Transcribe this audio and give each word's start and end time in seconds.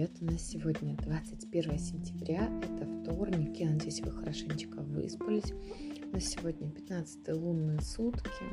привет! 0.00 0.16
У 0.22 0.24
нас 0.24 0.40
сегодня 0.40 0.96
21 0.96 1.78
сентября, 1.78 2.48
это 2.62 2.86
вторник. 2.86 3.56
Я 3.58 3.68
надеюсь, 3.70 4.00
вы 4.00 4.10
хорошенечко 4.10 4.80
выспались. 4.80 5.52
У 6.06 6.14
нас 6.14 6.24
сегодня 6.24 6.70
15 6.70 7.28
лунные 7.34 7.80
сутки, 7.82 8.44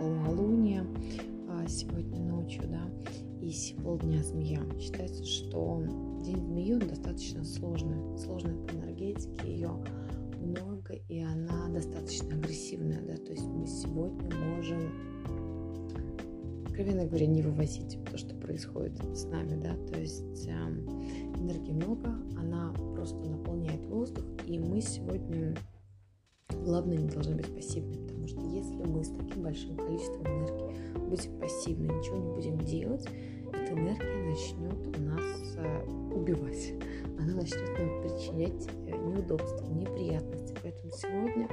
полнолуние 0.00 0.84
а 1.48 1.64
сегодня 1.68 2.20
ночью, 2.20 2.64
да, 2.68 2.90
и 3.40 3.52
полдня 3.80 4.20
змея. 4.24 4.60
Считается, 4.80 5.24
что 5.24 5.80
день 6.24 6.44
змеи 6.44 6.74
достаточно 6.74 7.44
сложный, 7.44 8.18
сложный 8.18 8.56
по 8.66 8.72
энергетике, 8.72 9.48
ее 9.48 9.70
много, 10.40 10.94
и 11.08 11.20
она 11.20 11.68
достаточно 11.68 12.34
агрессивная, 12.34 13.02
да, 13.02 13.16
то 13.16 13.30
есть 13.30 13.46
мы 13.46 13.64
сегодня 13.68 14.34
можем 14.36 15.05
откровенно 16.76 17.06
говоря, 17.06 17.26
не 17.26 17.40
вывозить 17.40 17.98
то, 18.04 18.18
что 18.18 18.34
происходит 18.34 18.98
с 19.16 19.24
нами, 19.24 19.58
да, 19.62 19.74
то 19.90 19.98
есть 19.98 20.46
э, 20.46 20.50
энергии 20.50 21.72
много, 21.72 22.10
она 22.38 22.70
просто 22.94 23.18
наполняет 23.18 23.80
воздух, 23.86 24.24
и 24.46 24.58
мы 24.58 24.82
сегодня, 24.82 25.56
главное, 26.50 26.98
не 26.98 27.08
должны 27.08 27.34
быть 27.34 27.54
пассивными, 27.54 28.06
потому 28.06 28.28
что 28.28 28.40
если 28.50 28.74
мы 28.74 29.02
с 29.02 29.08
таким 29.08 29.42
большим 29.42 29.74
количеством 29.74 30.26
энергии 30.26 30.98
будем 30.98 31.40
пассивны, 31.40 31.84
ничего 31.84 32.16
не 32.18 32.34
будем 32.34 32.58
делать, 32.58 33.06
эта 33.54 33.72
энергия 33.72 34.30
начнет 34.30 34.98
у 34.98 35.00
нас 35.00 35.56
э, 35.56 35.86
убивать, 36.14 36.74
она 37.18 37.36
начнет 37.36 37.70
нам 37.78 38.02
причинять 38.02 38.68
э, 38.86 38.90
неудобства, 38.90 39.66
неприятности, 39.72 40.54
поэтому 40.62 40.92
сегодня, 40.92 41.48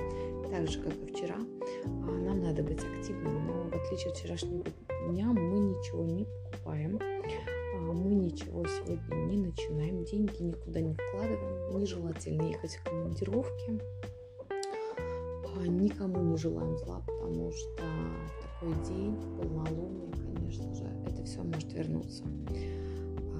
так 0.51 0.67
же, 0.67 0.81
как 0.81 0.93
и 0.97 1.13
вчера, 1.13 1.37
нам 1.85 2.41
надо 2.41 2.63
быть 2.63 2.83
активными, 2.83 3.39
но 3.39 3.63
в 3.69 3.73
отличие 3.73 4.11
от 4.11 4.17
вчерашнего 4.17 4.63
дня 5.09 5.27
мы 5.27 5.59
ничего 5.59 6.05
не 6.05 6.25
покупаем, 6.25 6.99
а, 6.99 7.77
мы 7.77 8.13
ничего 8.15 8.65
сегодня 8.65 9.15
не 9.15 9.37
начинаем, 9.37 10.03
деньги 10.05 10.41
никуда 10.41 10.81
не 10.81 10.93
вкладываем, 10.93 11.77
нежелательно 11.77 12.43
ехать 12.43 12.75
в 12.75 12.83
командировки, 12.83 13.81
а, 14.49 15.67
никому 15.67 16.19
не 16.21 16.37
желаем 16.37 16.77
зла, 16.77 17.01
потому 17.05 17.51
что 17.51 17.83
такой 18.41 18.73
день, 18.85 19.15
полнолуние, 19.37 20.11
конечно 20.35 20.73
же, 20.73 20.85
это 21.07 21.23
все 21.23 21.41
может 21.43 21.71
вернуться. 21.73 22.23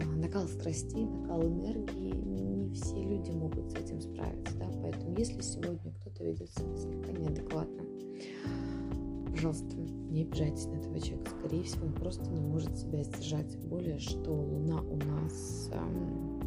А, 0.02 0.06
накал 0.16 0.48
страстей, 0.48 1.06
накал 1.06 1.44
энергии, 1.44 2.14
не 2.14 2.74
все 2.74 2.96
люди 2.96 3.32
могут 3.32 3.72
с 3.72 3.76
этим 3.76 4.02
справиться, 4.02 4.58
да, 4.58 4.70
поэтому 4.82 5.16
если 5.18 5.42
сегодня 5.42 5.94
кто-то 6.02 6.24
ведет 6.24 6.50
себя 6.52 6.78
слегка 6.78 7.12
неадекватно, 7.12 7.83
пожалуйста, 9.44 9.76
не 10.10 10.22
обижайтесь 10.22 10.68
на 10.68 10.76
этого 10.76 11.00
человека. 11.02 11.32
Скорее 11.40 11.64
всего, 11.64 11.88
он 11.88 11.94
просто 11.94 12.32
не 12.32 12.40
может 12.40 12.78
себя 12.78 13.04
сдержать. 13.04 13.58
Более, 13.66 14.00
что 14.00 14.32
Луна 14.32 14.82
у 14.82 14.96
нас... 14.96 15.70
Эм, 15.74 16.40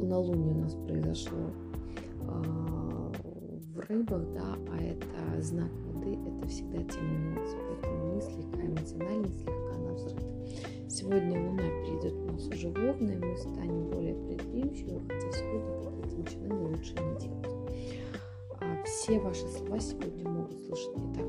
Луналуние 0.00 0.54
у 0.54 0.58
нас 0.58 0.74
произошло 0.74 1.52
э, 2.20 3.12
в 3.72 3.78
рыбах, 3.88 4.26
да, 4.32 4.56
а 4.72 4.82
это 4.82 5.40
знак 5.40 5.70
воды, 5.86 6.18
это 6.26 6.48
всегда 6.48 6.78
тема 6.78 7.14
эмоций. 7.14 7.58
Поэтому 7.68 8.14
мы 8.16 8.22
слегка 8.22 8.66
эмоциональны, 8.66 9.28
слегка 9.28 9.78
на 9.78 9.94
взрыв. 9.94 10.20
Сегодня 10.88 11.48
Луна 11.48 11.62
перейдет 11.62 12.14
у 12.14 12.32
нас 12.32 12.48
уже 12.48 12.70
в 12.70 12.74
мы 12.74 13.36
станем 13.36 13.88
более 13.90 14.16
предприимчивы, 14.16 15.00
все 19.04 19.20
ваши 19.20 19.46
слова 19.48 19.78
сегодня 19.80 20.26
могут 20.30 20.58
слышать 20.64 20.96
не 20.96 21.12
так, 21.12 21.26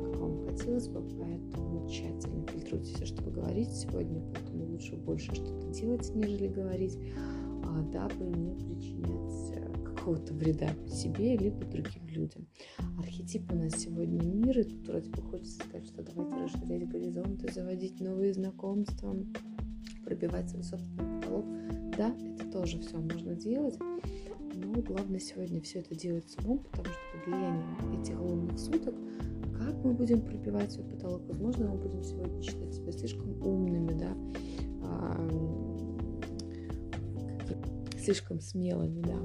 хотелось 0.48 0.88
бы, 0.88 1.02
поэтому 1.20 1.86
тщательно 1.90 2.48
фильтруйте 2.48 2.95
все, 2.95 3.06
что 3.06 3.22
вы 3.22 3.32
говорите 3.32 3.72
сегодня, 3.72 4.22
поэтому 4.34 4.66
лучше 4.67 4.95
больше 4.95 5.36
что-то 5.36 5.67
делать, 5.67 6.09
нежели 6.16 6.48
говорить, 6.48 6.98
а, 7.66 7.82
дабы 7.92 8.28
не 8.28 8.56
причинять 8.56 9.58
э, 9.58 9.83
какого-то 9.83 10.33
вреда 10.36 10.70
себе 10.88 11.36
либо 11.36 11.66
другим 11.66 12.08
людям. 12.08 12.48
Архетип 12.98 13.52
у 13.52 13.55
нас 13.55 13.73
сегодня 13.73 14.23
мир, 14.23 14.58
и 14.58 14.64
тут 14.64 14.88
вроде 14.88 15.10
бы 15.10 15.22
хочется 15.23 15.55
сказать, 15.55 15.86
что 15.86 16.02
давайте 16.02 16.45
расширять 16.45 16.88
горизонты, 16.88 17.52
заводить 17.52 17.99
новые 17.99 18.33
знакомства, 18.33 19.14
пробивать 20.05 20.49
свой 20.49 20.64
собственный 20.64 21.20
потолок. 21.20 21.45
Да, 21.98 22.16
это 22.26 22.49
тоже 22.49 22.80
все 22.80 22.98
можно 22.98 23.36
делать, 23.36 23.78
но 24.55 24.82
главное 24.82 25.20
сегодня 25.20 25.61
все 25.61 25.80
это 25.80 25.95
делать 25.95 26.30
с 26.30 26.38
умом, 26.43 26.60
потому 26.60 26.86
что 26.86 26.99
под 27.14 27.27
влиянием 27.27 28.02
этих 28.02 28.20
лунных 28.20 28.60
суток 28.60 28.95
как 29.58 29.83
мы 29.83 29.93
будем 29.93 30.21
пробивать 30.21 30.71
свой 30.71 30.86
потолок. 30.86 31.21
Возможно, 31.27 31.70
мы 31.70 31.77
будем 31.77 32.04
сегодня 32.04 32.42
считать 32.42 32.73
себя 32.73 32.92
слишком 32.92 33.42
умными, 33.42 33.93
да, 33.93 34.16
слишком 38.05 38.39
смелыми, 38.39 39.02
да. 39.02 39.17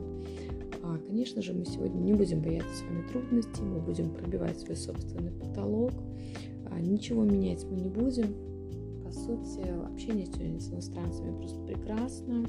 А, 0.83 0.97
конечно 1.07 1.43
же, 1.43 1.53
мы 1.53 1.67
сегодня 1.67 2.01
не 2.01 2.15
будем 2.15 2.41
бояться 2.41 2.75
с 2.75 2.83
вами 2.83 3.07
трудностей, 3.09 3.63
мы 3.63 3.79
будем 3.81 4.11
пробивать 4.11 4.59
свой 4.59 4.77
собственный 4.77 5.31
потолок, 5.31 5.93
а, 6.71 6.81
ничего 6.81 7.23
менять 7.25 7.65
мы 7.65 7.77
не 7.77 7.91
будем. 7.91 8.35
По 9.05 9.13
сути, 9.13 9.61
общение 9.85 10.27
сегодня 10.27 10.61
с 10.61 10.71
иностранцами 10.71 11.37
просто 11.37 11.61
прекрасно 11.67 12.47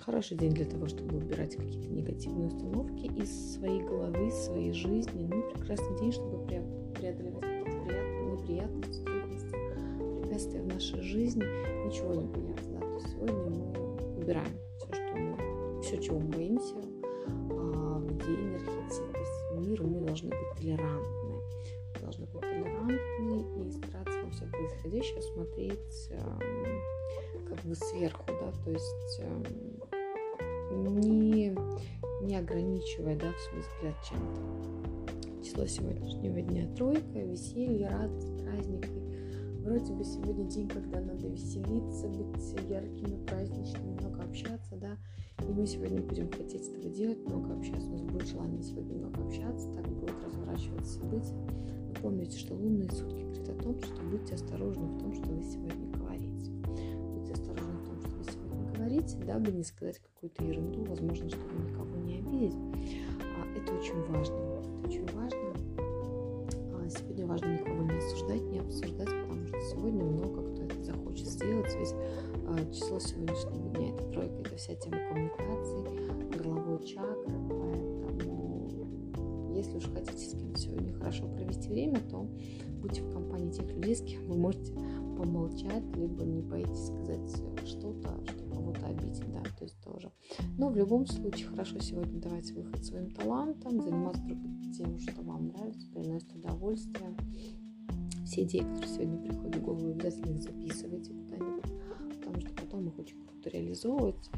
хороший 0.00 0.36
день 0.36 0.52
для 0.52 0.64
того, 0.64 0.88
чтобы 0.88 1.18
убирать 1.18 1.56
какие-то 1.56 1.88
негативные 1.88 2.48
установки 2.48 3.06
из 3.20 3.54
своей 3.54 3.82
головы, 3.82 4.28
из 4.28 4.34
своей 4.34 4.72
жизни. 4.72 5.28
Ну, 5.30 5.42
прекрасный 5.52 5.98
день, 5.98 6.12
чтобы 6.12 6.44
преодолевать 6.94 7.42
какие-то 7.42 7.94
неприятности, 8.32 9.04
трудности, 9.04 9.56
препятствия 10.22 10.62
в 10.62 10.66
нашей 10.66 11.00
жизни. 11.02 11.44
Ничего 11.86 12.14
не 12.14 12.26
бояться, 12.26 12.70
да. 12.70 12.80
То 12.80 12.94
есть 12.94 13.08
сегодня 13.08 13.34
мы 13.34 14.18
убираем 14.18 14.58
все, 14.78 14.94
что 14.94 15.16
мы, 15.16 15.82
все, 15.82 16.02
чего 16.02 16.18
мы 16.18 16.28
боимся 16.28 16.76
а, 17.50 17.98
в 17.98 18.18
день 18.26 18.54
архетипа 18.54 19.20
миру. 19.60 19.86
Мы 19.86 20.00
должны 20.00 20.30
быть 20.30 20.58
толерантны. 20.58 21.34
Мы 21.94 22.00
должны 22.00 22.26
быть 22.26 22.40
толерантны 22.40 23.68
и 23.68 23.70
стараться 23.70 24.18
на 24.22 24.30
все 24.30 24.46
происходящее 24.46 25.22
смотреть 25.22 26.10
как 27.48 27.58
бы 27.64 27.74
сверху, 27.74 28.24
да, 28.28 28.52
то 28.64 28.70
есть 28.70 29.20
не, 30.74 31.54
не 32.22 32.36
ограничивая 32.36 33.16
да, 33.16 33.32
свой 33.48 33.62
взгляд 33.62 33.96
чем-то. 34.08 35.42
Число 35.42 35.66
сегодняшнего 35.66 36.40
дня 36.42 36.66
тройка, 36.76 37.18
веселье, 37.18 37.88
радость, 37.88 38.44
праздник. 38.44 38.86
И 38.86 39.62
вроде 39.62 39.92
бы 39.92 40.04
сегодня 40.04 40.44
день, 40.44 40.68
когда 40.68 41.00
надо 41.00 41.26
веселиться, 41.26 42.08
быть 42.08 42.68
яркими, 42.68 43.24
праздничными, 43.26 43.98
много 44.00 44.22
общаться, 44.22 44.76
да. 44.76 44.96
И 45.46 45.52
мы 45.52 45.66
сегодня 45.66 46.02
будем 46.02 46.30
хотеть 46.30 46.68
этого 46.68 46.88
делать, 46.90 47.24
много 47.26 47.54
общаться. 47.54 47.88
У 47.88 47.92
нас 47.92 48.02
будет 48.02 48.28
желание 48.28 48.62
сегодня 48.62 48.94
много 48.96 49.24
общаться, 49.24 49.68
так 49.74 49.88
будут 49.88 50.22
разворачиваться 50.24 50.98
события. 51.00 51.34
Но 51.34 51.94
помните, 52.00 52.38
что 52.38 52.54
лунные 52.54 52.90
сутки 52.90 53.22
говорят 53.22 53.48
о 53.48 53.62
том, 53.62 53.80
что 53.80 54.02
будьте 54.02 54.34
осторожны 54.34 54.86
в 54.86 54.98
том, 54.98 55.14
что 55.14 55.30
вы 55.30 55.42
сегодня 55.42 55.89
говорить, 59.00 59.26
дабы 59.26 59.52
не 59.52 59.64
сказать 59.64 59.98
какую-то 59.98 60.44
ерунду, 60.44 60.84
возможно, 60.84 61.28
чтобы 61.28 61.54
никого 61.54 61.96
не 61.98 62.18
обидеть. 62.18 62.54
А, 62.54 63.58
это 63.58 63.72
очень 63.74 64.02
важно. 64.04 64.34
Это 64.34 64.88
очень 64.88 65.06
важно. 65.06 65.54
А, 66.74 66.88
сегодня 66.88 67.26
важно 67.26 67.52
никого 67.52 67.82
не 67.82 67.98
осуждать, 67.98 68.42
не 68.42 68.58
обсуждать, 68.58 69.08
потому 69.08 69.46
что 69.46 69.60
сегодня 69.70 70.04
много 70.04 70.42
кто 70.42 70.62
это 70.62 70.82
захочет 70.82 71.26
сделать. 71.26 71.74
Ведь 71.78 71.94
а, 72.46 72.72
число 72.72 72.98
сегодняшнего 72.98 73.68
дня 73.74 73.90
это 73.90 74.04
тройка, 74.04 74.40
это 74.40 74.56
вся 74.56 74.74
тема 74.74 74.98
коммуникации, 75.08 76.36
горловой 76.36 76.84
чакры, 76.84 77.34
поэтому 77.48 78.50
если 79.54 79.76
уж 79.76 79.84
хотите 79.92 80.24
с 80.24 80.32
кем-то 80.32 80.58
сегодня 80.58 80.92
хорошо 80.94 81.26
провести 81.26 81.68
время, 81.68 82.00
то 82.10 82.26
будьте 82.80 83.02
в 83.02 83.12
компании 83.12 83.50
тех 83.50 83.66
людей, 83.70 83.96
с 83.96 84.00
кем 84.00 84.26
вы 84.26 84.36
можете 84.36 84.72
помолчать, 85.18 85.84
либо 85.96 86.24
не 86.24 86.40
боитесь 86.40 86.86
сказать 86.86 87.42
что-то, 87.66 88.18
что 88.26 88.49
обидеть, 88.90 89.30
да, 89.32 89.42
то 89.42 89.64
есть 89.64 89.80
тоже. 89.80 90.10
Но 90.58 90.68
в 90.68 90.76
любом 90.76 91.06
случае 91.06 91.48
хорошо 91.48 91.78
сегодня 91.80 92.20
давать 92.20 92.50
выход 92.52 92.84
своим 92.84 93.10
талантам, 93.10 93.80
заниматься 93.80 94.22
только 94.22 94.72
тем, 94.76 94.98
что 94.98 95.22
вам 95.22 95.48
нравится, 95.48 95.86
приносит 95.88 96.32
удовольствие. 96.34 97.16
Все 98.24 98.44
идеи, 98.44 98.60
которые 98.60 98.88
сегодня 98.88 99.18
приходят 99.18 99.56
в 99.56 99.62
голову, 99.62 99.90
обязательно 99.90 100.36
их 100.36 100.42
записывайте 100.42 101.12
куда-нибудь, 101.12 101.72
потому 102.20 102.40
что 102.40 102.54
потом 102.54 102.88
их 102.88 102.98
очень 102.98 103.18
круто 103.26 103.50
реализовывать. 103.50 104.30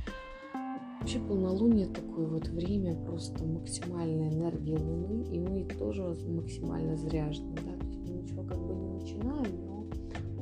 Вообще 1.00 1.18
полнолуние 1.18 1.88
такое 1.88 2.28
вот 2.28 2.46
время, 2.48 2.94
просто 3.04 3.44
максимальная 3.44 4.30
энергия 4.32 4.78
Луны, 4.78 5.24
и 5.34 5.40
мы 5.40 5.64
тоже 5.64 6.04
максимально 6.28 6.96
заряжены, 6.96 7.56
да, 7.56 7.76
то 7.76 7.86
есть 7.86 7.98
мы 8.08 8.22
ничего 8.22 8.44
как 8.44 8.58
бы 8.58 8.74
не 8.74 8.88
начинаем, 8.88 9.66
но 9.66 9.86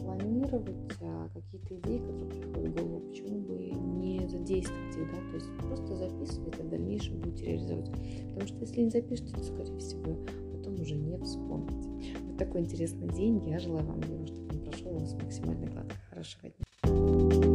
планировать 0.01 0.77
а, 1.01 1.29
какие-то 1.33 1.77
идеи, 1.77 1.99
которые 1.99 2.43
приходят 2.43 2.73
в 2.73 2.77
голову, 2.77 3.01
почему 3.09 3.41
бы 3.41 3.59
не 3.59 4.00
задействовать 4.31 4.97
их, 4.97 5.11
да, 5.11 5.19
то 5.31 5.37
есть 5.37 5.49
просто 5.59 5.97
записывать, 5.97 6.61
а 6.61 6.63
в 6.63 6.69
дальнейшем 6.69 7.21
будете 7.21 7.47
реализовывать. 7.47 7.91
Потому 8.29 8.47
что 8.47 8.59
если 8.61 8.81
не 8.83 8.91
запишете, 8.91 9.33
то, 9.33 9.43
скорее 9.43 9.79
всего, 9.79 10.17
потом 10.53 10.81
уже 10.81 10.95
не 10.95 11.19
вспомните. 11.19 12.19
Вот 12.27 12.39
такой 12.39 12.61
интересный 12.61 13.09
день. 13.09 13.43
Я 13.49 13.59
желаю 13.59 13.87
вам 13.87 14.01
его, 14.01 14.27
чтобы 14.27 14.55
он 14.55 14.65
прошел 14.65 14.97
у 14.97 14.99
вас 15.01 15.15
максимально 15.15 15.67
гладко. 15.67 15.97
Хорошего 16.11 16.49
дня. 16.49 17.50